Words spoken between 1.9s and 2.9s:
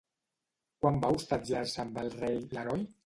el rei l'heroi?